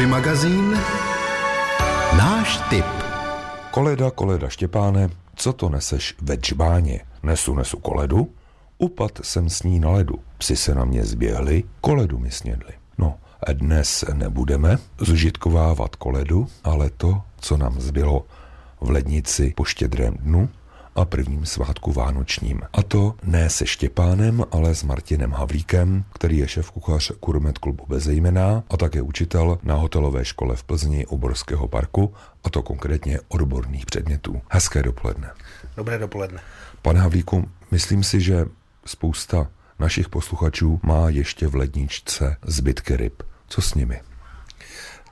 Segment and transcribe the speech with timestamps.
[0.00, 0.78] Hobby magazín
[2.16, 2.84] Náš tip
[3.70, 7.00] Koleda, koleda Štěpáne, co to neseš ve džbáně?
[7.22, 8.32] Nesu, nesu koledu,
[8.78, 10.14] upad jsem s ní na ledu.
[10.38, 12.72] Psi se na mě zběhli, koledu mi snědli.
[12.98, 13.14] No,
[13.52, 18.26] dnes nebudeme zužitkovávat koledu, ale to, co nám zbylo
[18.80, 20.48] v lednici po štědrém dnu,
[21.00, 22.60] a prvním svátku vánočním.
[22.72, 27.84] A to ne se Štěpánem, ale s Martinem Havlíkem, který je šéf kuchař Kurmet klubu
[27.88, 33.20] Bezejmená a také učitel na hotelové škole v Plzni u Borského parku, a to konkrétně
[33.28, 34.40] odborných předmětů.
[34.50, 35.30] Hezké dopoledne.
[35.76, 36.40] Dobré dopoledne.
[36.82, 38.46] Pane Havlíku, myslím si, že
[38.86, 39.46] spousta
[39.78, 43.22] našich posluchačů má ještě v ledničce zbytky ryb.
[43.48, 44.00] Co s nimi?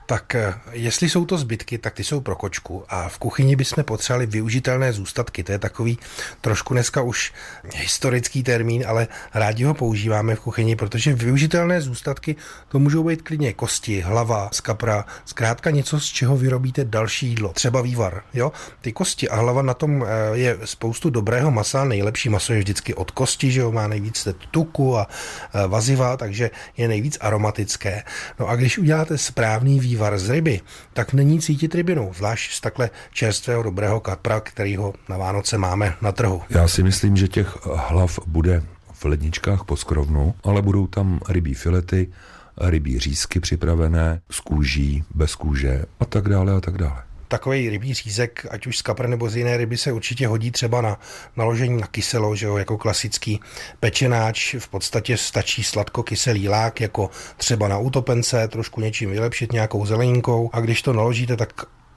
[0.09, 3.83] Tak eh, jestli jsou to zbytky, tak ty jsou pro kočku a v kuchyni bychom
[3.83, 5.43] potřebovali využitelné zůstatky.
[5.43, 5.99] To je takový
[6.41, 7.33] trošku dneska už
[7.75, 12.35] historický termín, ale rádi ho používáme v kuchyni, protože využitelné zůstatky
[12.67, 17.81] to můžou být klidně kosti, hlava, skapra, zkrátka něco, z čeho vyrobíte další jídlo, třeba
[17.81, 18.23] vývar.
[18.33, 18.51] Jo?
[18.81, 22.93] Ty kosti a hlava na tom eh, je spoustu dobrého masa, nejlepší maso je vždycky
[22.93, 23.71] od kosti, že jo?
[23.71, 25.07] má nejvíc tuku a
[25.53, 28.03] eh, vaziva, takže je nejvíc aromatické.
[28.39, 30.61] No a když uděláte správný vývar, vývar z ryby,
[30.93, 36.11] tak není cítit rybinu, zvlášť z takhle čerstvého dobrého kapra, kterýho na Vánoce máme na
[36.11, 36.41] trhu.
[36.49, 41.53] Já si myslím, že těch hlav bude v ledničkách po skrovnu, ale budou tam rybí
[41.53, 42.07] filety,
[42.57, 47.93] rybí řízky připravené, s kůží, bez kůže a tak dále a tak dále takový rybí
[47.93, 50.99] řízek, ať už z kapr nebo z jiné ryby, se určitě hodí třeba na
[51.35, 53.39] naložení na kyselo, že jo, jako klasický
[53.79, 54.55] pečenáč.
[54.59, 60.49] V podstatě stačí sladko-kyselý lák, jako třeba na utopence, trošku něčím vylepšit, nějakou zeleninkou.
[60.53, 61.49] A když to naložíte, tak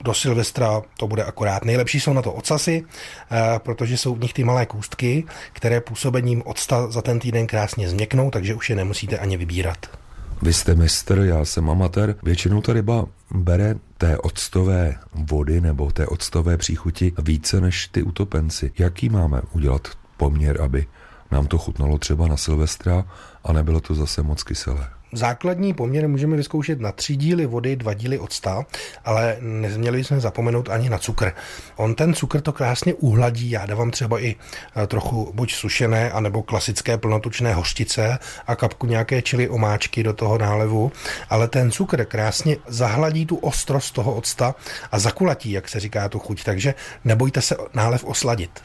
[0.03, 1.65] do Silvestra to bude akorát.
[1.65, 2.85] Nejlepší jsou na to ocasy,
[3.31, 7.89] eh, protože jsou v nich ty malé kůstky, které působením octa za ten týden krásně
[7.89, 10.02] změknou, takže už je nemusíte ani vybírat.
[10.41, 12.15] Vy jste mistr, já jsem amatér.
[12.23, 18.71] Většinou ta ryba bere té octové vody nebo té octové příchuti více než ty utopenci.
[18.77, 19.87] Jaký máme udělat
[20.17, 20.85] poměr, aby
[21.31, 23.05] nám to chutnalo třeba na Silvestra
[23.43, 24.89] a nebylo to zase moc kyselé?
[25.13, 28.65] Základní poměr můžeme vyzkoušet na tři díly vody, dva díly octa,
[29.05, 31.31] ale nezměli jsme zapomenout ani na cukr.
[31.75, 34.35] On ten cukr to krásně uhladí, já dávám třeba i
[34.75, 40.37] eh, trochu buď sušené, anebo klasické plnotučné hořtice a kapku nějaké čili omáčky do toho
[40.37, 40.91] nálevu,
[41.29, 44.55] ale ten cukr krásně zahladí tu ostrost toho octa
[44.91, 48.61] a zakulatí, jak se říká tu chuť, takže nebojte se nálev osladit.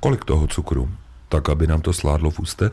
[0.00, 0.88] Kolik toho cukru?
[1.28, 2.72] Tak, aby nám to sládlo v ústech?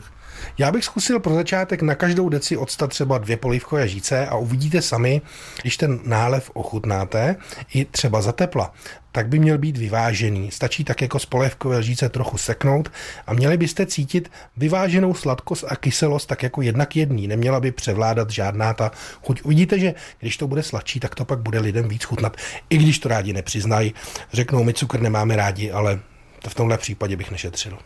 [0.57, 4.81] Já bych zkusil pro začátek na každou deci odstat třeba dvě polívkové žíce a uvidíte
[4.81, 5.21] sami,
[5.61, 7.35] když ten nálev ochutnáte,
[7.73, 8.73] i třeba za tepla,
[9.11, 10.51] tak by měl být vyvážený.
[10.51, 12.91] Stačí tak jako z polévkové lžíce trochu seknout
[13.27, 17.27] a měli byste cítit vyváženou sladkost a kyselost tak jako jednak jedný.
[17.27, 18.91] Neměla by převládat žádná ta
[19.23, 19.41] chuť.
[19.43, 22.37] Uvidíte, že když to bude sladší, tak to pak bude lidem víc chutnat.
[22.69, 23.93] I když to rádi nepřiznají,
[24.33, 25.99] řeknou, my cukr nemáme rádi, ale
[26.41, 27.77] to v tomhle případě bych nešetřil.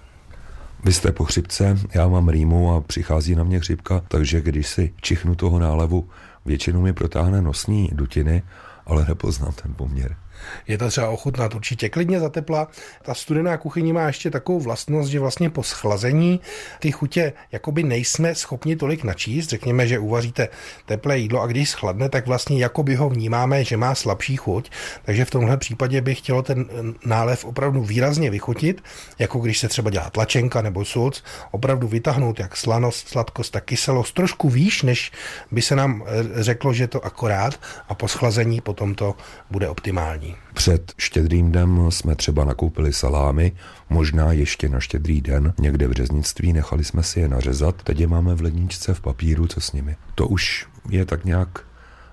[0.85, 4.93] Vy jste po chřipce, já mám rýmu a přichází na mě chřipka, takže když si
[5.01, 6.09] čichnu toho nálevu,
[6.45, 8.43] většinou mi protáhne nosní dutiny,
[8.85, 10.15] ale nepoznám ten poměr.
[10.67, 12.67] Je to třeba ochutnat určitě klidně za tepla.
[13.01, 16.39] Ta studená kuchyně má ještě takovou vlastnost, že vlastně po schlazení
[16.79, 19.49] ty chutě jakoby nejsme schopni tolik načíst.
[19.49, 20.47] Řekněme, že uvaříte
[20.85, 24.71] teplé jídlo a když schladne, tak vlastně jakoby ho vnímáme, že má slabší chuť.
[25.05, 26.65] Takže v tomhle případě bych chtělo ten
[27.05, 28.83] nálev opravdu výrazně vychutit,
[29.19, 34.15] jako když se třeba dělá tlačenka nebo sulc, opravdu vytáhnout jak slanost, sladkost, tak kyselost
[34.15, 35.11] trošku výš, než
[35.51, 39.15] by se nám eh, řeklo, že to akorát a po schlazení potom to
[39.51, 40.32] bude optimální.
[40.53, 43.51] Před štědrým dnem jsme třeba nakoupili salámy,
[43.89, 48.07] možná ještě na štědrý den, někde v řeznictví, nechali jsme si je nařezat, teď je
[48.07, 49.95] máme v ledničce v papíru, co s nimi.
[50.15, 51.49] To už je tak nějak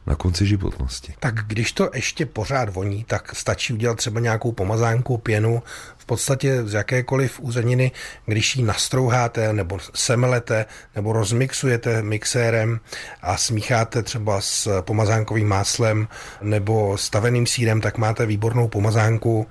[0.06, 1.14] na konci životnosti.
[1.20, 5.62] Tak když to ještě pořád voní, tak stačí udělat třeba nějakou pomazánku, pěnu,
[6.10, 7.92] podstatě z jakékoliv úzeniny,
[8.26, 10.66] když ji nastrouháte nebo semelete
[10.96, 12.80] nebo rozmixujete mixérem
[13.22, 16.08] a smícháte třeba s pomazánkovým máslem
[16.42, 19.46] nebo staveným sírem, tak máte výbornou pomazánku,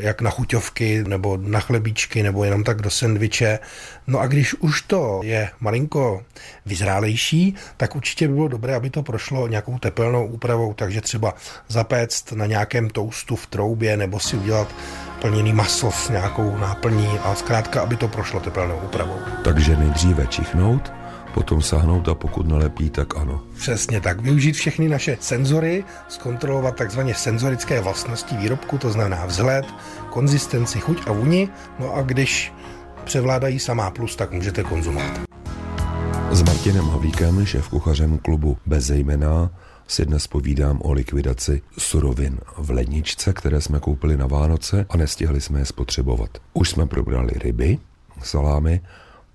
[0.00, 3.58] jak na chuťovky nebo na chlebíčky nebo jenom tak do sendviče.
[4.06, 6.22] No a když už to je malinko
[6.66, 11.34] vyzrálejší, tak určitě by bylo dobré, aby to prošlo nějakou tepelnou úpravou, takže třeba
[11.68, 14.68] zapéct na nějakém toustu v troubě nebo si udělat
[15.20, 19.18] plněný maso s nějakou náplní a zkrátka, aby to prošlo tepelnou úpravou.
[19.44, 20.92] Takže nejdříve čichnout,
[21.34, 23.40] potom sahnout a pokud nelepí, tak ano.
[23.58, 24.20] Přesně tak.
[24.20, 29.66] Využít všechny naše senzory, zkontrolovat takzvaně senzorické vlastnosti výrobku, to znamená vzhled,
[30.10, 31.48] konzistenci, chuť a vůni.
[31.78, 32.52] No a když
[33.04, 35.20] převládají samá plus, tak můžete konzumovat.
[36.30, 39.50] S Martinem Havíkem, šéf kuchařem klubu Bez zejména,
[39.86, 45.40] si dnes povídám o likvidaci surovin v ledničce, které jsme koupili na Vánoce a nestihli
[45.40, 46.30] jsme je spotřebovat.
[46.52, 47.78] Už jsme probrali ryby,
[48.22, 48.80] salámy,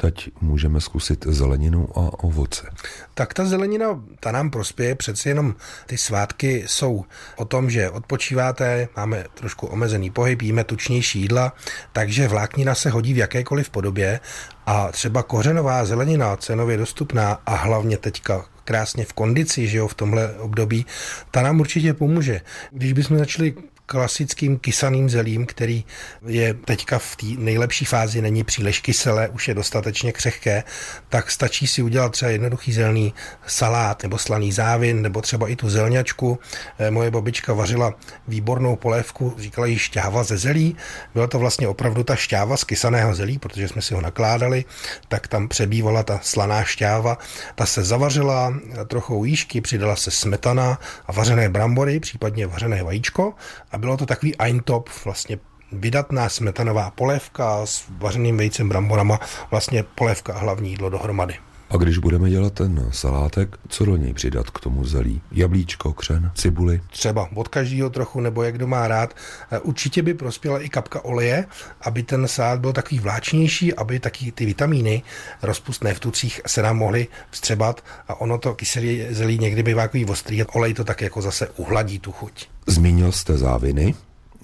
[0.01, 2.69] teď můžeme zkusit zeleninu a ovoce.
[3.13, 5.56] Tak ta zelenina, ta nám prospěje, přeci jenom
[5.86, 7.06] ty svátky jsou
[7.36, 11.53] o tom, že odpočíváte, máme trošku omezený pohyb, jíme tučnější jídla,
[11.94, 14.19] takže vláknina se hodí v jakékoliv podobě
[14.65, 19.94] a třeba kořenová zelenina, cenově dostupná a hlavně teďka krásně v kondici, že jo, v
[19.94, 20.86] tomhle období,
[21.31, 22.42] ta nám určitě pomůže.
[22.71, 23.53] Když bychom začali
[23.92, 25.84] klasickým kysaným zelím, který
[26.28, 30.64] je teďka v té nejlepší fázi, není příliš kyselé, už je dostatečně křehké,
[31.10, 33.14] tak stačí si udělat třeba jednoduchý zelený
[33.48, 36.40] salát nebo slaný závin, nebo třeba i tu zelňačku.
[36.80, 37.94] Eh, moje babička vařila
[38.28, 40.76] výbornou polévku, říkala jí šťáva ze zelí.
[41.14, 44.66] Byla to vlastně opravdu ta šťáva z kysaného zelí, protože jsme si ho nakládali,
[45.08, 47.18] tak tam přebývala ta slaná šťáva.
[47.56, 48.54] Ta se zavařila
[48.88, 53.34] trochu jížky, přidala se smetana a vařené brambory, případně vařené vajíčko
[53.72, 55.39] a bylo to takový eintop, vlastně
[55.72, 59.19] vydatná smetanová polévka s vařeným vejcem, bramborama,
[59.51, 61.38] vlastně polévka a hlavní jídlo dohromady.
[61.72, 65.22] A když budeme dělat ten salátek, co do něj přidat k tomu zelí?
[65.32, 66.82] Jablíčko, křen, cibuli?
[66.90, 69.16] Třeba od každého trochu, nebo jak kdo má rád.
[69.52, 71.46] E, určitě by prospěla i kapka oleje,
[71.82, 75.04] aby ten salát byl takový vláčnější, aby taky ty vitamíny
[75.42, 80.06] rozpustné v tucích se nám mohly vstřebat a ono to kyselé zelí někdy bývá takový
[80.06, 80.44] ostrý.
[80.44, 82.48] Olej to tak jako zase uhladí tu chuť.
[82.68, 83.96] Zmínil jste záviny.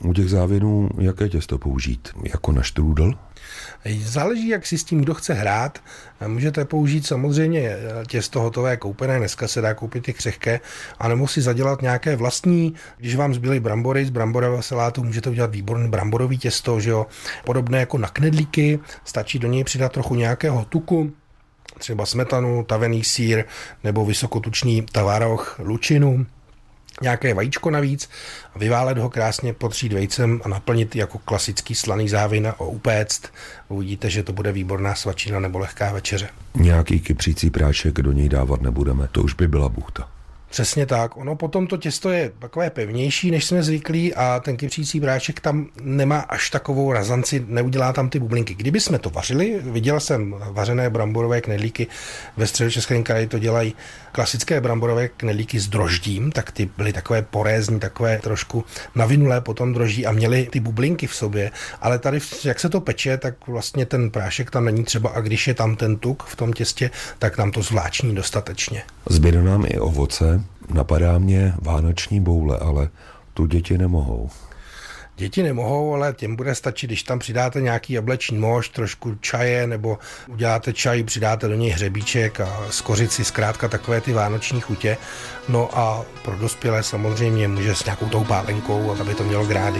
[0.03, 2.09] U těch závinů jaké těsto použít?
[2.23, 3.13] Jako na štrůdl?
[3.99, 5.79] Záleží, jak si s tím kdo chce hrát.
[6.27, 7.77] Můžete použít samozřejmě
[8.07, 10.59] těsto hotové koupené, dneska se dá koupit i křehké,
[10.99, 15.89] anebo si zadělat nějaké vlastní, když vám zbyly brambory z bramborového salátu, můžete udělat výborný
[15.89, 17.05] bramborový těsto, že jo?
[17.45, 21.11] podobné jako na knedlíky, stačí do něj přidat trochu nějakého tuku,
[21.77, 23.45] třeba smetanu, tavený sír
[23.83, 26.25] nebo vysokotučný tavaroch, lučinu,
[27.01, 28.09] nějaké vajíčko navíc,
[28.55, 33.21] vyválet ho krásně, potřít vejcem a naplnit jako klasický slaný závin a upéct.
[33.67, 36.29] Uvidíte, že to bude výborná svačina nebo lehká večeře.
[36.55, 40.16] Nějaký kypřící prášek do něj dávat nebudeme, to už by byla buchta.
[40.49, 41.17] Přesně tak.
[41.17, 45.67] Ono potom to těsto je takové pevnější, než jsme zvyklí a ten kypřící bráček tam
[45.81, 48.55] nemá až takovou razanci, neudělá tam ty bublinky.
[48.55, 51.87] Kdyby jsme to vařili, viděl jsem vařené bramborové knedlíky
[52.37, 53.75] ve středočeském kraji, to dělají
[54.11, 58.65] klasické bramborové knedlíky s droždím, tak ty byly takové porézní, takové trošku
[58.95, 61.51] navinulé potom droždí a měly ty bublinky v sobě,
[61.81, 65.47] ale tady, jak se to peče, tak vlastně ten prášek tam není třeba a když
[65.47, 68.83] je tam ten tuk v tom těstě, tak nám to zvláční dostatečně.
[69.09, 70.36] Zbyde nám i ovoce,
[70.73, 72.89] napadá mě vánoční boule, ale
[73.33, 74.29] tu děti nemohou.
[75.17, 79.97] Děti nemohou, ale těm bude stačit, když tam přidáte nějaký jableční mož, trošku čaje, nebo
[80.27, 84.97] uděláte čaj, přidáte do něj hřebíček a skořici, zkrátka takové ty vánoční chutě.
[85.49, 89.79] No a pro dospělé samozřejmě může s nějakou tou pálenkou, aby to mělo grády.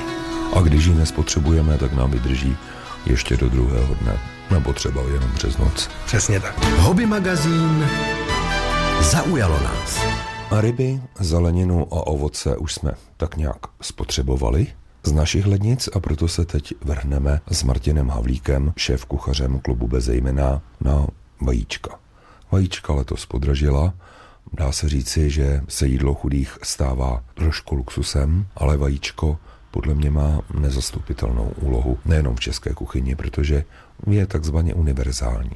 [0.55, 2.57] A když ji nespotřebujeme, tak nám vydrží
[3.05, 4.19] ještě do druhého dne,
[4.51, 5.89] nebo třeba jenom přes noc.
[6.05, 6.63] Přesně tak.
[6.63, 7.87] Hobby magazín
[9.01, 9.99] zaujalo nás.
[10.51, 14.67] A ryby, zeleninu a ovoce už jsme tak nějak spotřebovali
[15.03, 20.61] z našich lednic a proto se teď vrhneme s Martinem Havlíkem, šéf kuchařem klubu Bezejmena,
[20.81, 21.07] na
[21.41, 21.99] vajíčka.
[22.51, 23.93] Vajíčka letos podražila,
[24.53, 29.37] dá se říci, že se jídlo chudých stává trošku luxusem, ale vajíčko
[29.71, 33.63] podle mě má nezastupitelnou úlohu nejenom v české kuchyni, protože
[34.07, 35.55] je takzvaně univerzální.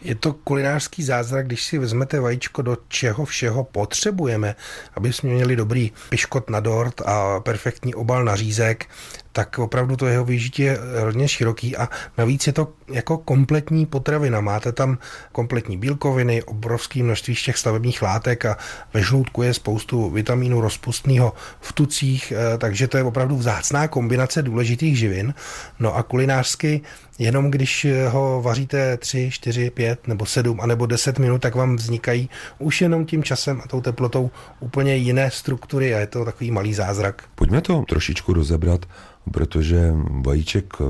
[0.00, 4.56] Je to kulinářský zázrak, když si vezmete vajíčko, do čeho všeho potřebujeme,
[4.94, 8.86] aby jsme měli dobrý piškot na dort a perfektní obal na řízek,
[9.32, 14.40] tak opravdu to jeho využití je hodně široký a navíc je to jako kompletní potravina.
[14.40, 14.98] Máte tam
[15.32, 18.56] kompletní bílkoviny, obrovské množství z těch stavebních látek a
[18.94, 24.42] ve žloutku je spoustu vitamínu rozpustného v tucích, eh, takže to je opravdu vzácná kombinace
[24.42, 25.34] důležitých živin.
[25.78, 26.80] No a kulinářsky
[27.18, 31.76] jenom když ho vaříte 3, 4, 5 nebo 7 a nebo 10 minut, tak vám
[31.76, 34.30] vznikají už jenom tím časem a tou teplotou
[34.60, 37.22] úplně jiné struktury a je to takový malý zázrak.
[37.34, 38.86] Pojďme to trošičku rozebrat
[39.30, 40.84] protože vajíček eh,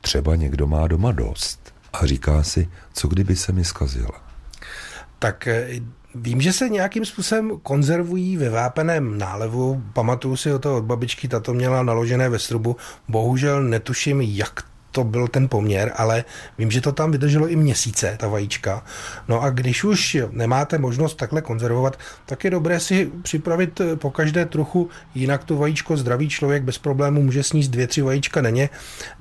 [0.00, 4.22] třeba někdo má doma dost a říká si, co kdyby se mi zkazila.
[5.18, 5.80] Tak eh,
[6.14, 9.82] Vím, že se nějakým způsobem konzervují ve vápeném nálevu.
[9.92, 12.76] Pamatuju si o to od babičky, ta to měla naložené ve strubu.
[13.08, 16.24] Bohužel netuším, jak to byl ten poměr, ale
[16.58, 18.84] vím, že to tam vydrželo i měsíce, ta vajíčka.
[19.28, 24.46] No a když už nemáte možnost takhle konzervovat, tak je dobré si připravit po každé
[24.46, 25.96] trochu jinak tu vajíčko.
[25.96, 28.70] Zdravý člověk bez problému může sníst dvě, tři vajíčka denně.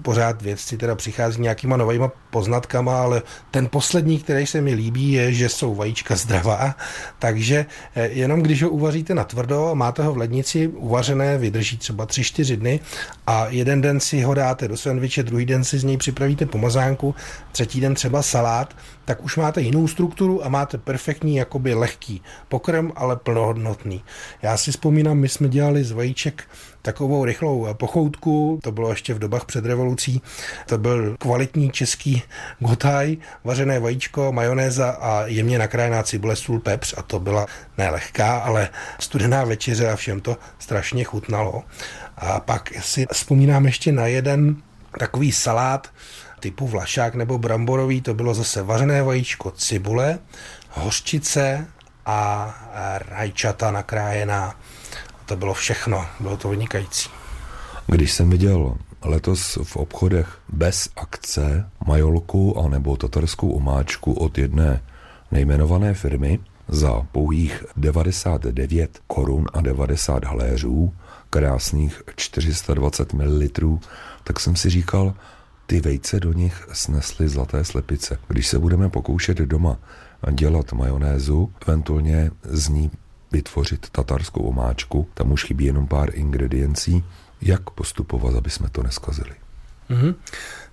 [0.02, 5.34] Pořád vědci teda přichází nějakýma novýma poznatkama, ale ten poslední, který se mi líbí, je,
[5.34, 6.76] že jsou vajíčka zdravá.
[7.20, 12.06] Takže eh, jenom když ho uvaříte na tvrdo máte ho v lednici uvařené, vydrží třeba
[12.06, 12.80] 3-4 dny
[13.28, 17.16] a jeden den si ho dáte do sandviče, druhý den si z něj připravíte pomazánku,
[17.52, 18.76] třetí den třeba salát,
[19.06, 24.04] tak už máte jinou strukturu a máte perfektní, jakoby lehký pokrm, ale plnohodnotný.
[24.42, 26.44] Já si vzpomínám, my jsme dělali z vajíček
[26.82, 30.22] takovou rychlou pochoutku, to bylo ještě v dobách před revolucí,
[30.66, 32.24] to byl kvalitní český
[32.60, 37.46] gotaj, vařené vajíčko, majonéza a jemně nakrájená cibule, sůl, pepř a to byla
[37.78, 41.64] nelehká, ale studená večeře a všem to strašně chutnalo.
[42.18, 44.56] A pak si vzpomínám ještě na jeden
[45.00, 45.88] takový salát
[46.40, 50.20] typu vlašák nebo bramborový, to bylo zase vařené vajíčko, cibule,
[50.70, 51.68] hořčice
[52.06, 52.54] a
[53.10, 54.56] rajčata nakrájená.
[55.26, 57.10] To bylo všechno, bylo to vynikající.
[57.88, 64.82] Když jsem viděl letos v obchodech bez akce majolku a nebo tatarskou omáčku od jedné
[65.32, 70.94] nejmenované firmy za pouhých 99 korun a 90 haléřů,
[71.32, 73.48] krásných 420 ml,
[74.24, 75.14] tak jsem si říkal,
[75.66, 78.20] ty vejce do nich snesly zlaté slepice.
[78.28, 79.80] Když se budeme pokoušet doma
[80.32, 82.92] dělat majonézu, eventuálně z ní
[83.32, 87.04] vytvořit tatarskou omáčku, tam už chybí jenom pár ingrediencí,
[87.42, 89.36] jak postupovat, aby jsme to neskazili.
[89.90, 90.16] Mm-hmm.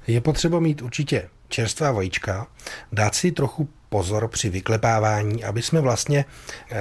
[0.07, 2.47] Je potřeba mít určitě čerstvá vajíčka,
[2.93, 6.25] dát si trochu pozor při vyklepávání, aby jsme vlastně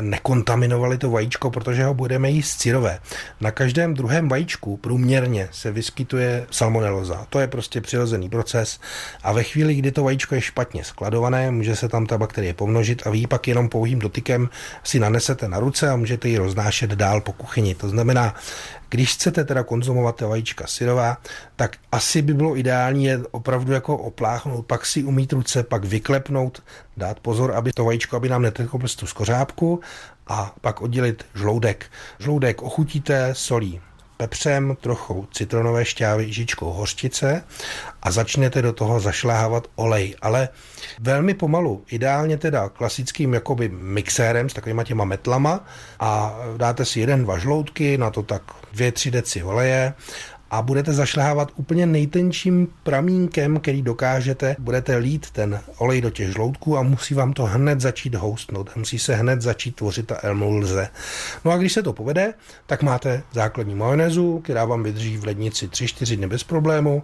[0.02, 3.00] nekontaminovali to vajíčko, protože ho budeme jíst syrové.
[3.42, 7.26] Na každém druhém vajíčku průměrně se vyskytuje salmoneloza.
[7.30, 8.80] To je prostě přirozený proces
[9.24, 13.08] a ve chvíli, kdy to vajíčko je špatně skladované, může se tam ta bakterie pomnožit
[13.08, 14.50] a vy pak jenom pouhým dotykem
[14.84, 17.76] si nanesete na ruce a můžete ji roznášet dál po kuchyni.
[17.76, 18.36] To znamená,
[18.90, 21.18] když chcete teda konzumovat vajíčka syrová,
[21.56, 26.64] tak asi by bylo ideální je opravdu jako opláchnout, pak si umít ruce, pak vyklepnout,
[26.98, 29.80] dát pozor, aby to vajíčko, aby nám neteklo prostě z kořápku
[30.28, 31.86] a pak oddělit žloudek.
[32.20, 33.82] Žloudek ochutíte solí
[34.18, 37.44] pepřem, trochu citronové šťávy, žičkou hořčice
[38.02, 40.50] a začnete do toho zašláhávat olej, ale
[41.00, 45.66] velmi pomalu, ideálně teda klasickým jakoby mixérem s takovýma těma metlama
[46.00, 48.42] a dáte si jeden, dva žloutky, na to tak
[48.74, 49.94] dvě, tři deci oleje
[50.52, 56.78] a budete zašlehávat úplně nejtenčím pramínkem, který dokážete, budete lít ten olej do těch žloutků
[56.78, 60.90] a musí vám to hned začít houstnout, musí se hned začít tvořit ta emulze.
[61.46, 62.34] No a když se to povede,
[62.66, 67.04] tak máte základní majonézu, která vám vydrží v lednici 3-4 dny bez problému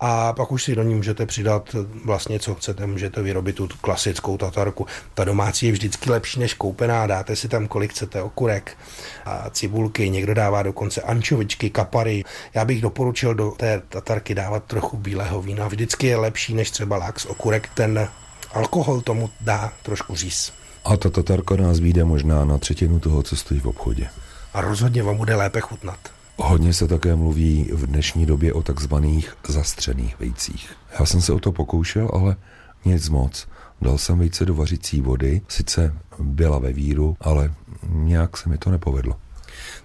[0.00, 4.36] a pak už si do ní můžete přidat vlastně, co chcete, můžete vyrobit tu klasickou
[4.36, 4.86] tatarku.
[5.14, 8.76] Ta domácí je vždycky lepší než koupená, dáte si tam kolik chcete okurek
[9.24, 12.24] a cibulky, někdo dává dokonce ančovičky, kapary.
[12.54, 16.96] Já bych doporučil do té tatarky dávat trochu bílého vína, vždycky je lepší než třeba
[16.96, 18.08] lax, okurek, ten
[18.52, 20.52] alkohol tomu dá trošku říz.
[20.84, 24.08] A ta tatarka nás vyjde možná na třetinu toho, co stojí v obchodě.
[24.54, 26.19] A rozhodně vám bude lépe chutnat.
[26.42, 30.70] Hodně se také mluví v dnešní době o takzvaných zastřených vejcích.
[30.98, 32.36] Já jsem se o to pokoušel, ale
[32.84, 33.48] nic moc.
[33.80, 37.54] Dal jsem vejce do vařicí vody, sice byla ve víru, ale
[37.88, 39.16] nějak se mi to nepovedlo.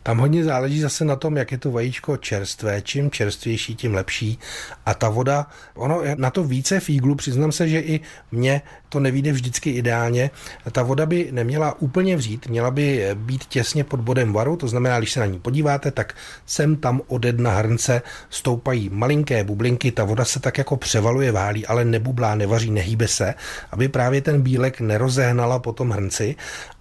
[0.05, 2.81] Tam hodně záleží zase na tom, jak je to vajíčko čerstvé.
[2.81, 4.39] Čím čerstvější, tím lepší.
[4.85, 7.99] A ta voda, ono je na to více fíglu, přiznám se, že i
[8.31, 10.31] mně to nevíde vždycky ideálně.
[10.71, 14.99] Ta voda by neměla úplně vřít, měla by být těsně pod bodem varu, to znamená,
[14.99, 16.13] když se na ní podíváte, tak
[16.45, 21.67] sem tam ode dna hrnce stoupají malinké bublinky, ta voda se tak jako převaluje, válí,
[21.67, 23.33] ale nebublá, nevaří, nehýbe se,
[23.71, 26.35] aby právě ten bílek nerozehnala po tom hrnci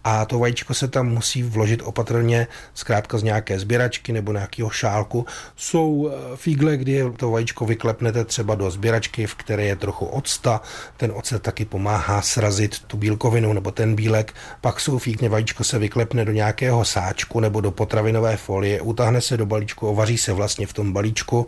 [0.04, 5.26] a to vajíčko se tam musí vložit opatrně, zkrátka z nějaké sběračky nebo nějakého šálku.
[5.56, 10.60] Jsou eh, fígle, kdy to vajíčko vyklepnete třeba do sběračky, v které je trochu octa,
[10.96, 15.78] ten ocet taky pomáhá srazit tu bílkovinu nebo ten bílek, pak jsou fígle, vajíčko se
[15.78, 20.66] vyklepne do nějakého sáčku nebo do potravinové folie, utáhne se do balíčku, ovaří se vlastně
[20.66, 21.46] v tom balíčku,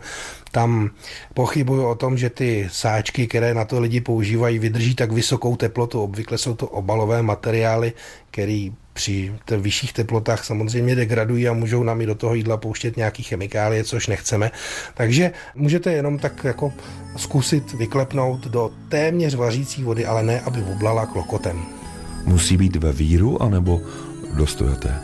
[0.51, 0.89] tam
[1.33, 6.01] pochybuju o tom, že ty sáčky, které na to lidi používají, vydrží tak vysokou teplotu.
[6.01, 7.93] Obvykle jsou to obalové materiály,
[8.37, 13.23] které při vyšších teplotách samozřejmě degradují a můžou nám i do toho jídla pouštět nějaký
[13.23, 14.51] chemikálie, což nechceme.
[14.93, 16.73] Takže můžete jenom tak jako
[17.15, 21.61] zkusit vyklepnout do téměř vařící vody, ale ne, aby oblala klokotem.
[22.25, 23.81] Musí být ve víru anebo
[24.33, 24.99] dostojaté?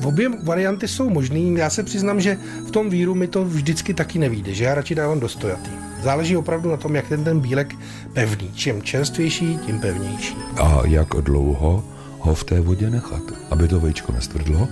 [0.00, 1.54] V obě varianty jsou možný.
[1.54, 4.94] Já se přiznám, že v tom víru mi to vždycky taky nevíde, že já radši
[4.94, 5.70] dávám dostojatý.
[6.02, 7.74] záleží opravdu na tom, jak ten ten bílek
[8.12, 8.50] pevný.
[8.54, 10.36] Čím čerstvější, tím pevnější.
[10.56, 11.95] A jak dlouho
[12.26, 14.68] ho v té vodě nechat, aby to vejčko nestvrdlo,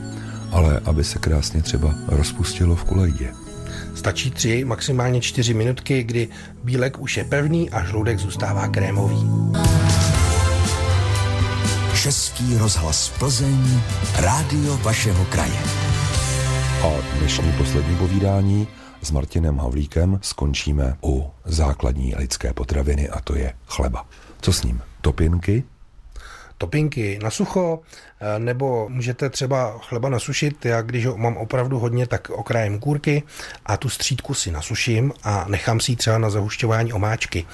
[0.51, 3.33] ale aby se krásně třeba rozpustilo v kolejdě.
[3.95, 6.29] Stačí tři, maximálně čtyři minutky, kdy
[6.65, 9.31] bílek už je pevný a žludek zůstává krémový.
[12.03, 13.81] Český rozhlas Plzeň,
[14.17, 15.61] rádio vašeho kraje.
[16.83, 18.69] A dnešní poslední povídání
[19.03, 24.07] s Martinem Havlíkem skončíme u základní lidské potraviny a to je chleba.
[24.41, 24.81] Co s ním?
[25.01, 25.65] Topinky?
[26.65, 27.83] Topinky na sucho,
[28.21, 33.23] Eh, nebo můžete třeba chleba nasušit, já když ho mám opravdu hodně, tak okrajem kůrky
[33.67, 37.47] a tu střídku si nasuším a nechám si ji třeba na zahušťování omáčky.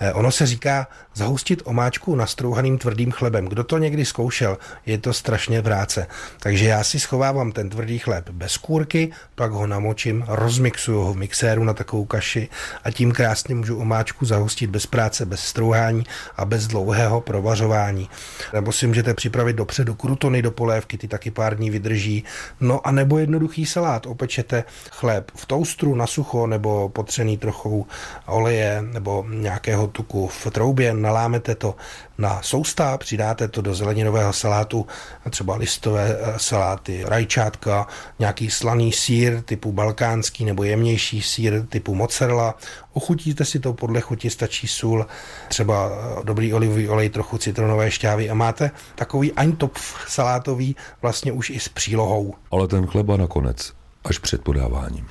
[0.00, 3.44] Eh, ono se říká zahustit omáčku nastrouhaným tvrdým chlebem.
[3.46, 6.06] Kdo to někdy zkoušel, je to strašně vráce.
[6.40, 11.16] Takže já si schovávám ten tvrdý chléb bez kůrky, pak ho namočím, rozmixuju ho v
[11.16, 12.48] mixéru na takovou kaši
[12.84, 16.04] a tím krásně můžu omáčku zahustit bez práce, bez strouhání
[16.36, 18.08] a bez dlouhého provařování.
[18.52, 22.24] Nebo si můžete připravit dopředu krutony do polévky, ty taky pár dní vydrží.
[22.60, 24.06] No a nebo jednoduchý salát.
[24.06, 27.86] Opečete chléb v toustru na sucho nebo potřený trochou
[28.26, 31.74] oleje nebo nějakého tuku v troubě, nalámete to
[32.18, 34.86] na sousta, přidáte to do zeleninového salátu,
[35.30, 37.86] třeba listové eh, saláty, rajčátka,
[38.18, 42.54] nějaký slaný sír typu balkánský nebo jemnější sír typu mozzarella.
[42.92, 45.06] Ochutíte si to podle chuti, stačí sůl,
[45.48, 51.50] třeba eh, dobrý olivový olej, trochu citronové šťávy a máte takový eintopf salátový vlastně už
[51.50, 52.34] i s přílohou.
[52.50, 53.72] Ale ten chleba nakonec,
[54.04, 55.06] až před podáváním.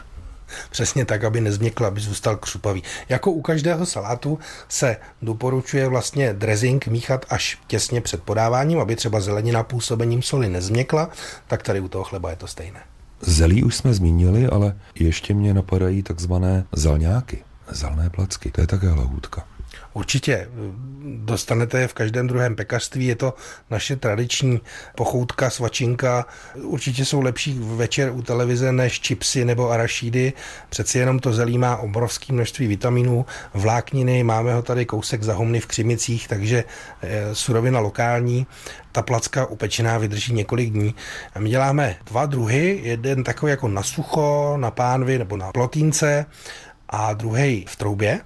[0.69, 2.83] Přesně tak, aby nezměkl, aby zůstal křupavý.
[3.09, 4.39] Jako u každého salátu
[4.69, 11.09] se doporučuje vlastně dressing míchat až těsně před podáváním, aby třeba zelenina působením soli nezměkla,
[11.47, 12.79] tak tady u toho chleba je to stejné.
[13.21, 18.51] Zelí už jsme zmínili, ale ještě mě napadají takzvané zalňáky, zalné placky.
[18.51, 19.43] To je také lahůdka.
[19.93, 20.49] Určitě
[21.17, 23.33] dostanete je v každém druhém pekařství, je to
[23.69, 24.61] naše tradiční
[24.95, 26.25] pochoutka, svačinka.
[26.63, 30.33] Určitě jsou lepší večer u televize než čipsy nebo arašídy.
[30.69, 35.59] Přeci jenom to zelí má obrovské množství vitaminů, vlákniny, máme ho tady kousek za homny
[35.59, 36.63] v Křimicích, takže
[37.33, 38.47] surovina lokální.
[38.91, 40.95] Ta placka upečená vydrží několik dní.
[41.35, 46.25] A my děláme dva druhy, jeden takový jako na sucho, na pánvi nebo na plotínce,
[46.91, 48.19] a druhý v troubě.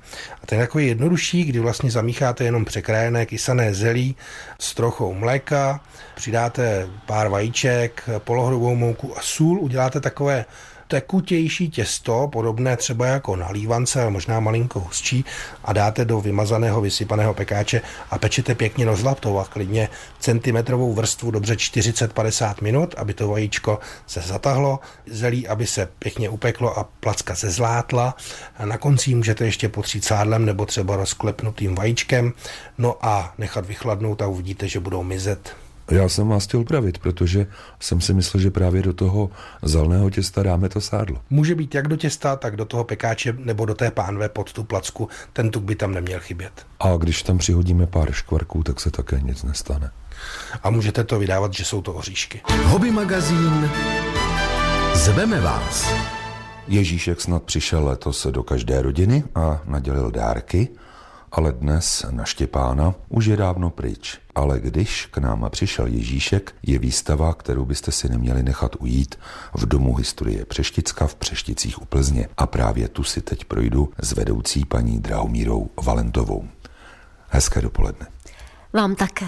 [0.44, 4.16] A ten je takový jednodušší, kdy vlastně zamícháte jenom překrájené kysané zelí
[4.60, 5.80] s trochou mléka,
[6.16, 10.46] přidáte pár vajíček, polohrubou mouku a sůl, uděláte takové
[10.88, 15.26] tekutější těsto, podobné třeba jako na lívance, ale možná malinko hustší,
[15.64, 22.56] a dáte do vymazaného, vysypaného pekáče a pečete pěkně rozlaptovat, klidně centimetrovou vrstvu, dobře 40-50
[22.62, 28.16] minut, aby to vajíčko se zatahlo, zelí, aby se pěkně upeklo a placka se zlátla.
[28.58, 32.34] A na konci můžete ještě potřít sádlem nebo třeba rozklepnutým vajíčkem,
[32.78, 35.65] no a nechat vychladnout a uvidíte, že budou mizet.
[35.92, 37.48] Já jsem vás chtěl pravit, protože
[37.80, 39.30] jsem si myslel, že právě do toho
[39.62, 41.22] zalného těsta dáme to sádlo.
[41.30, 44.64] Může být jak do těsta, tak do toho pekáče nebo do té pánve pod tu
[44.64, 45.10] placku.
[45.34, 46.66] Ten tuk by tam neměl chybět.
[46.80, 49.92] A když tam přihodíme pár škvarků, tak se také nic nestane.
[50.64, 52.42] A můžete to vydávat, že jsou to oříšky.
[52.64, 53.70] Hobby magazín
[54.94, 55.94] Zveme vás.
[56.68, 60.68] Ježíšek snad přišel letos do každé rodiny a nadělil dárky–
[61.32, 64.20] ale dnes na Štěpána už je dávno pryč.
[64.36, 69.16] Ale když k nám přišel Ježíšek, je výstava, kterou byste si neměli nechat ujít
[69.54, 72.28] v Domu historie Přešticka v Přešticích u Plzně.
[72.38, 76.48] A právě tu si teď projdu s vedoucí paní Drahomírou Valentovou.
[77.30, 78.08] Hezké dopoledne.
[78.74, 79.26] Vám také.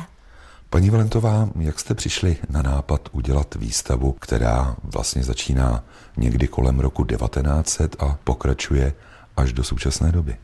[0.69, 5.83] Paní Valentová, jak jste přišli na nápad udělat výstavu, která vlastně začíná
[6.17, 8.93] někdy kolem roku 1900 a pokračuje
[9.37, 10.37] až do současné doby?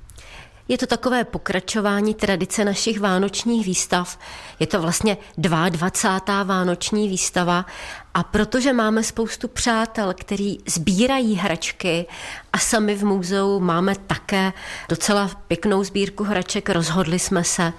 [0.67, 4.19] Je to takové pokračování tradice našich vánočních výstav.
[4.59, 6.43] Je to vlastně 22.
[6.43, 7.65] vánoční výstava
[8.13, 12.05] a protože máme spoustu přátel, který sbírají hračky
[12.53, 14.53] a sami v muzeu máme také
[14.89, 17.73] docela pěknou sbírku hraček, rozhodli jsme se,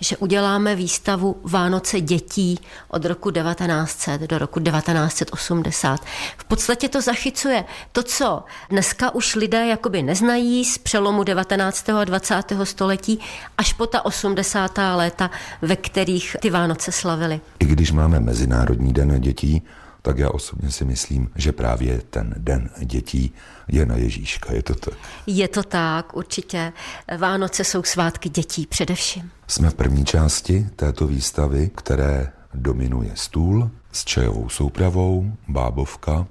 [0.00, 6.00] že uděláme výstavu Vánoce dětí od roku 1900 do roku 1980.
[6.38, 11.88] V podstatě to zachycuje to, co dneska už lidé jakoby neznají z přelomu 19.
[11.88, 12.52] a 20.
[12.64, 13.20] století
[13.58, 14.78] až po ta 80.
[14.94, 15.30] léta,
[15.62, 17.40] ve kterých ty Vánoce slavili.
[17.58, 19.62] I když máme Mezinárodní den dětí,
[20.08, 23.32] tak já osobně si myslím, že právě ten den dětí
[23.68, 24.52] je na Ježíška.
[24.52, 24.94] Je to tak?
[25.26, 26.72] Je to tak, určitě.
[27.18, 29.30] Vánoce jsou svátky dětí především.
[29.46, 36.26] Jsme v první části této výstavy, které dominuje stůl s čajovou soupravou, bábovka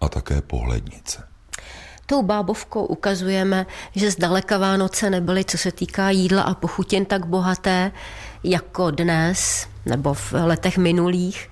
[0.00, 1.22] a také pohlednice.
[2.06, 7.92] Tou bábovkou ukazujeme, že zdaleka Vánoce nebyly, co se týká jídla a pochutin, tak bohaté
[8.44, 11.49] jako dnes nebo v letech minulých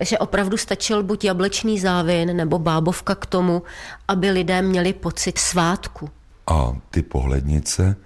[0.00, 3.62] že opravdu stačil buď jablečný závin nebo bábovka k tomu,
[4.08, 6.10] aby lidé měli pocit svátku.
[6.46, 7.96] A ty pohlednice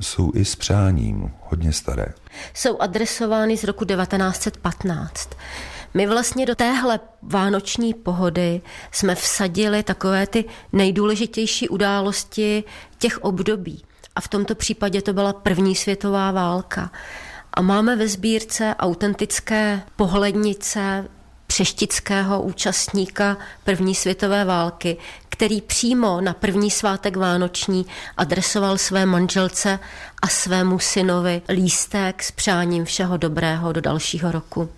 [0.00, 2.06] jsou i s přáním hodně staré.
[2.54, 5.30] Jsou adresovány z roku 1915.
[5.94, 8.60] My vlastně do téhle vánoční pohody
[8.92, 12.64] jsme vsadili takové ty nejdůležitější události
[12.98, 13.84] těch období.
[14.16, 16.90] A v tomto případě to byla první světová válka.
[17.54, 21.08] A máme ve sbírce autentické pohlednice
[21.46, 24.96] přeštického účastníka první světové války,
[25.28, 27.86] který přímo na první svátek Vánoční
[28.16, 29.78] adresoval své manželce
[30.22, 34.68] a svému synovi lístek s přáním všeho dobrého do dalšího roku.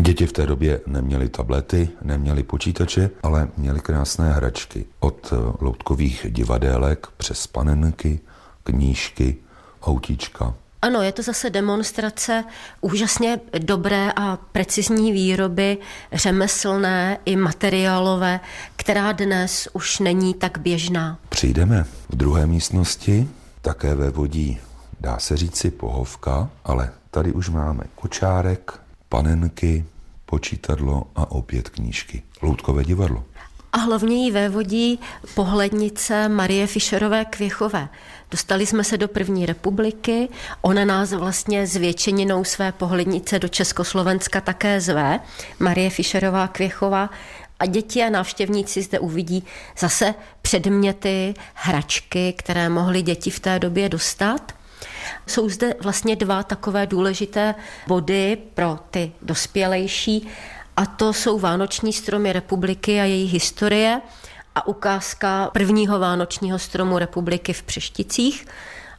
[0.00, 4.84] Děti v té době neměly tablety, neměly počítače, ale měly krásné hračky.
[5.00, 8.20] Od loutkových divadélek přes panenky,
[8.64, 9.36] knížky,
[9.82, 12.44] autíčka, ano, je to zase demonstrace
[12.80, 15.78] úžasně dobré a precizní výroby,
[16.12, 18.40] řemeslné i materiálové,
[18.76, 21.18] která dnes už není tak běžná.
[21.28, 23.28] Přijdeme v druhé místnosti,
[23.62, 24.58] také ve vodí,
[25.00, 29.84] dá se říci pohovka, ale tady už máme kočárek, panenky,
[30.26, 32.22] počítadlo a opět knížky.
[32.42, 33.24] Loutkové divadlo.
[33.72, 35.00] A hlavně jí vévodí
[35.34, 37.88] pohlednice Marie Fischerové Kvěchové.
[38.30, 40.28] Dostali jsme se do první republiky,
[40.60, 45.20] ona nás vlastně s většininou své pohlednice do Československa také zve,
[45.58, 47.10] Marie Fischerová Kvěchová,
[47.60, 49.44] a děti a návštěvníci zde uvidí
[49.78, 54.52] zase předměty, hračky, které mohly děti v té době dostat.
[55.26, 57.54] Jsou zde vlastně dva takové důležité
[57.86, 60.28] body pro ty dospělejší,
[60.78, 64.00] a to jsou Vánoční stromy republiky a její historie
[64.54, 68.46] a ukázka prvního vánočního stromu republiky v Přešticích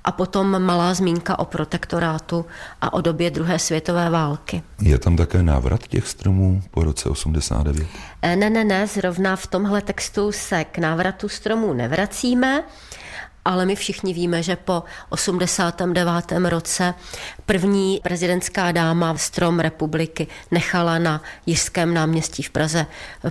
[0.03, 2.45] a potom malá zmínka o protektorátu
[2.81, 4.63] a o době druhé světové války.
[4.81, 7.87] Je tam také návrat těch stromů po roce 89?
[8.21, 12.63] Ne, ne, ne, zrovna v tomhle textu se k návratu stromů nevracíme,
[13.45, 16.31] ale my všichni víme, že po 89.
[16.49, 16.93] roce
[17.45, 22.85] první prezidentská dáma strom republiky nechala na Jiřském náměstí v Praze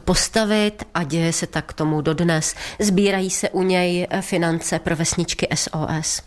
[0.04, 2.54] postavit a děje se tak tomu dodnes.
[2.80, 6.22] Sbírají se u něj finance pro vesničky SOS.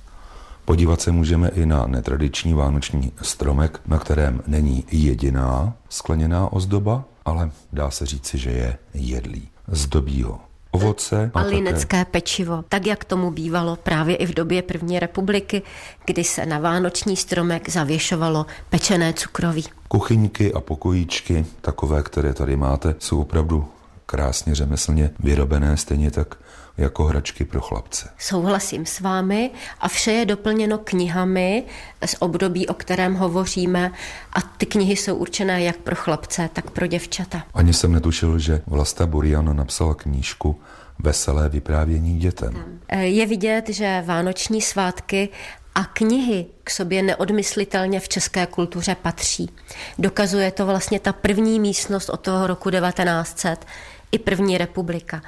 [0.65, 7.51] Podívat se můžeme i na netradiční vánoční stromek, na kterém není jediná skleněná ozdoba, ale
[7.73, 9.49] dá se říci, že je jedlý.
[9.67, 10.39] Zdobí ho
[10.71, 11.31] ovoce.
[11.33, 12.11] A, a linecké také...
[12.11, 15.61] pečivo, tak jak tomu bývalo právě i v době první republiky,
[16.05, 19.65] kdy se na vánoční stromek zavěšovalo pečené cukroví.
[19.87, 23.67] Kuchyňky a pokojíčky, takové, které tady máte, jsou opravdu
[24.05, 26.35] krásně řemeslně vyrobené, stejně tak
[26.81, 28.09] jako hračky pro chlapce.
[28.17, 31.63] Souhlasím s vámi a vše je doplněno knihami
[32.05, 33.91] z období, o kterém hovoříme
[34.33, 37.43] a ty knihy jsou určené jak pro chlapce, tak pro děvčata.
[37.53, 40.59] Ani jsem netušil, že Vlasta Buriano napsala knížku
[40.99, 42.65] Veselé vyprávění dětem.
[42.99, 45.29] Je vidět, že vánoční svátky
[45.75, 49.49] a knihy k sobě neodmyslitelně v české kultuře patří.
[49.99, 53.65] Dokazuje to vlastně ta první místnost od toho roku 1900
[54.11, 55.21] i první republika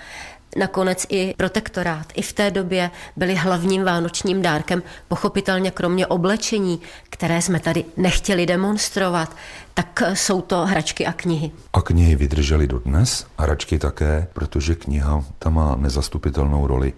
[0.57, 2.07] nakonec i protektorát.
[2.15, 8.45] I v té době byli hlavním vánočním dárkem, pochopitelně kromě oblečení, které jsme tady nechtěli
[8.45, 9.35] demonstrovat,
[9.73, 11.51] tak jsou to hračky a knihy.
[11.73, 16.93] A knihy vydržely dodnes, a hračky také, protože kniha tam má nezastupitelnou roli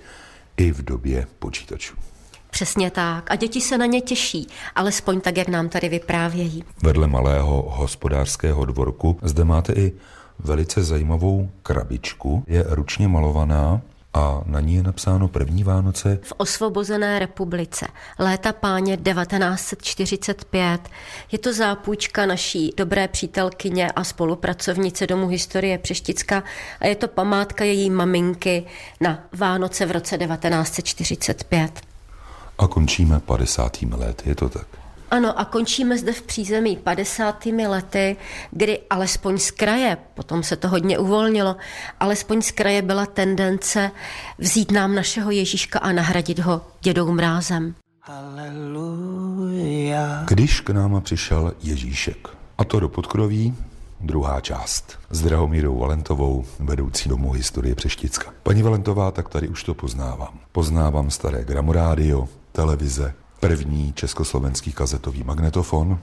[0.57, 1.95] i v době počítačů.
[2.49, 3.31] Přesně tak.
[3.31, 6.63] A děti se na ně těší, alespoň tak, jak nám tady vyprávějí.
[6.83, 9.93] Vedle malého hospodářského dvorku zde máte i
[10.39, 12.43] velice zajímavou krabičku.
[12.47, 13.81] Je ručně malovaná
[14.15, 16.19] a na ní je napsáno první Vánoce.
[16.21, 17.87] V osvobozené republice.
[18.19, 20.89] Léta páně 1945.
[21.31, 26.43] Je to zápůjčka naší dobré přítelkyně a spolupracovnice Domu historie Přešticka
[26.79, 28.65] a je to památka její maminky
[29.01, 31.81] na Vánoce v roce 1945.
[32.57, 33.81] A končíme 50.
[33.81, 34.67] let, je to tak?
[35.15, 37.45] Ano, a končíme zde v přízemí 50.
[37.45, 38.17] lety,
[38.51, 41.55] kdy alespoň z kraje, potom se to hodně uvolnilo,
[41.99, 43.91] alespoň z kraje byla tendence
[44.37, 47.75] vzít nám našeho Ježíška a nahradit ho dědou mrázem.
[48.01, 49.03] Haleluja.
[50.27, 53.55] Když k nám přišel Ježíšek, a to do podkroví,
[54.01, 58.33] druhá část s Drahomírou Valentovou, vedoucí domu historie Přešticka.
[58.43, 60.39] Paní Valentová, tak tady už to poznávám.
[60.51, 65.99] Poznávám staré gramorádio, televize, první československý kazetový magnetofon.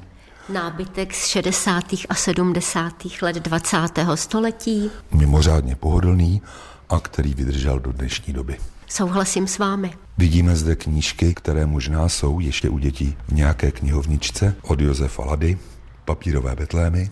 [0.49, 1.85] Nábytek z 60.
[2.09, 2.92] a 70.
[3.23, 3.79] let 20.
[4.14, 4.90] století.
[5.12, 6.42] Mimořádně pohodlný
[6.88, 8.59] a který vydržel do dnešní doby.
[8.88, 9.95] Souhlasím s vámi.
[10.18, 15.59] Vidíme zde knížky, které možná jsou ještě u dětí v nějaké knihovničce od Josefa Lady,
[16.05, 17.11] papírové betlémy.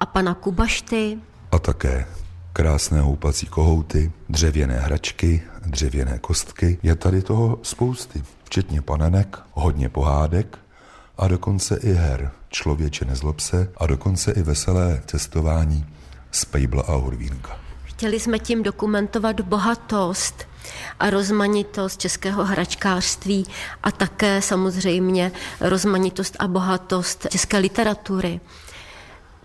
[0.00, 1.18] A pana Kubašty.
[1.52, 2.06] A také
[2.52, 6.78] krásné houpací kohouty, dřevěné hračky, dřevěné kostky.
[6.82, 10.58] Je tady toho spousty, včetně panenek, hodně pohádek
[11.18, 12.30] a dokonce i her.
[12.48, 15.86] Člověče nezlob se a dokonce i veselé cestování
[16.30, 17.60] z Pejbla a Hurvínka.
[17.84, 20.46] Chtěli jsme tím dokumentovat bohatost
[21.00, 23.46] a rozmanitost českého hračkářství
[23.82, 28.40] a také samozřejmě rozmanitost a bohatost české literatury.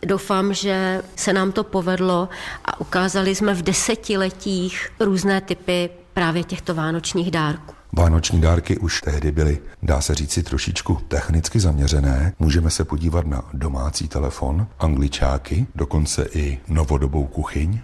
[0.06, 2.30] Doufám, že se nám to povedlo
[2.66, 7.76] a ukázali jsme v desetiletích různé typy právě těchto vánočních dárků.
[7.94, 12.34] Vánoční dárky už tehdy byly, dá se říci, trošičku technicky zaměřené.
[12.40, 17.80] Můžeme se podívat na domácí telefon, angličáky, dokonce i novodobou kuchyň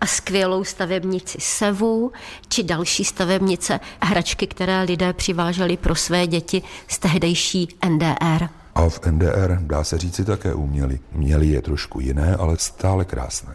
[0.00, 2.12] a skvělou stavebnici Sevu
[2.48, 8.48] či další stavebnice, hračky, které lidé přiváželi pro své děti z tehdejší NDR.
[8.76, 10.98] A v NDR dá se říci také uměli.
[11.12, 13.54] Měli je trošku jiné, ale stále krásné.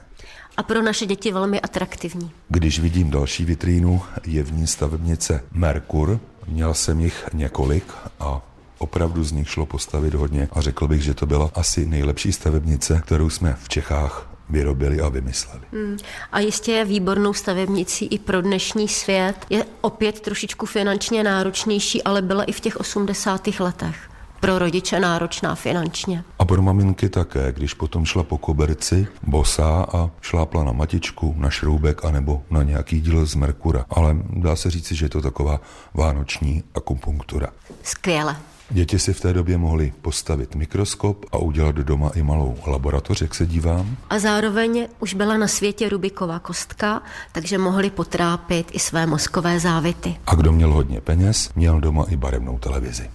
[0.57, 2.31] A pro naše děti velmi atraktivní.
[2.49, 6.19] Když vidím další vitrínu, je v ní stavebnice Merkur.
[6.47, 8.41] Měl jsem jich několik a
[8.77, 13.01] opravdu z nich šlo postavit hodně a řekl bych, že to byla asi nejlepší stavebnice,
[13.05, 15.61] kterou jsme v Čechách vyrobili a vymysleli.
[15.71, 15.97] Hmm.
[16.31, 19.35] A jistě je výbornou stavebnicí i pro dnešní svět.
[19.49, 23.47] Je opět trošičku finančně náročnější, ale byla i v těch 80.
[23.59, 24.10] letech
[24.41, 26.23] pro rodiče náročná finančně.
[26.39, 31.49] A pro maminky také, když potom šla po koberci, bosá a šlápla na matičku, na
[31.49, 33.85] šroubek anebo na nějaký díl z Merkura.
[33.89, 35.61] Ale dá se říci, že je to taková
[35.93, 37.47] vánoční akupunktura.
[37.83, 38.37] Skvěle.
[38.69, 43.35] Děti si v té době mohly postavit mikroskop a udělat doma i malou laboratoř, jak
[43.35, 43.97] se dívám.
[44.09, 47.01] A zároveň už byla na světě Rubiková kostka,
[47.31, 50.15] takže mohli potrápit i své mozkové závity.
[50.27, 53.09] A kdo měl hodně peněz, měl doma i barevnou televizi.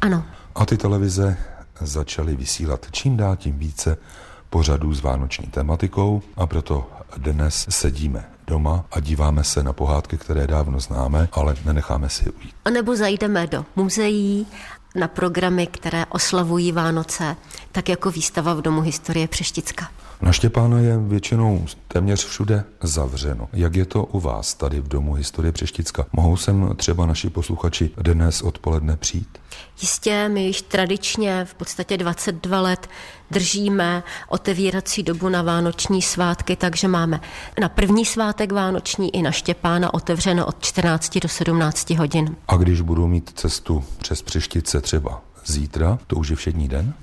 [0.00, 0.24] Ano.
[0.54, 1.36] A ty televize
[1.80, 3.96] začaly vysílat čím dál tím více
[4.50, 10.46] pořadů s vánoční tematikou a proto dnes sedíme doma a díváme se na pohádky, které
[10.46, 12.54] dávno známe, ale nenecháme si ujít.
[12.64, 14.46] A nebo zajdeme do muzeí
[14.94, 17.36] na programy, které oslavují Vánoce,
[17.72, 19.90] tak jako výstava v Domu historie Přešticka.
[20.22, 23.48] Na Štěpána je většinou téměř všude zavřeno.
[23.52, 26.06] Jak je to u vás tady v Domu historie Přešticka?
[26.12, 29.38] Mohou sem třeba naši posluchači dnes odpoledne přijít?
[29.82, 32.88] Jistě, my již tradičně v podstatě 22 let
[33.30, 37.20] držíme otevírací dobu na vánoční svátky, takže máme
[37.60, 42.36] na první svátek vánoční i na Štěpána otevřeno od 14 do 17 hodin.
[42.48, 46.94] A když budou mít cestu přes Přeštice třeba zítra, to už je všední den?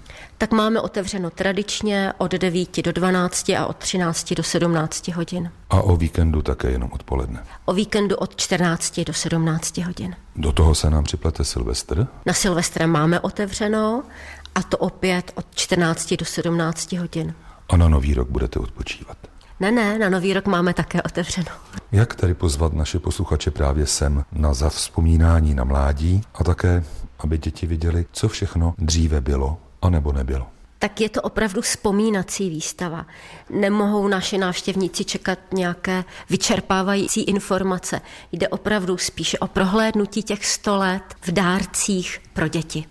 [0.42, 5.52] Tak máme otevřeno tradičně od 9 do 12 a od 13 do 17 hodin.
[5.70, 7.44] A o víkendu také jenom odpoledne?
[7.66, 10.16] O víkendu od 14 do 17 hodin.
[10.36, 12.08] Do toho se nám připlete Silvestr?
[12.26, 14.04] Na Silvestra máme otevřeno
[14.56, 17.34] a to opět od 14 do 17 hodin.
[17.70, 19.18] A na Nový rok budete odpočívat?
[19.60, 21.52] Ne, ne, na Nový rok máme také otevřeno.
[21.92, 26.84] Jak tedy pozvat naše posluchače právě sem na zavzpomínání na mládí a také,
[27.20, 30.48] aby děti viděli, co všechno dříve bylo anebo nebylo?
[30.82, 33.06] tak je to opravdu vzpomínací výstava.
[33.50, 38.02] Nemohou naši návštěvníci čekat nějaké vyčerpávající informace.
[38.32, 42.86] Jde opravdu spíše o prohlédnutí těch sto let v dárcích pro děti.